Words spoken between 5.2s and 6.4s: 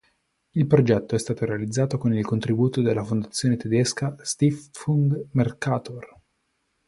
Mercator.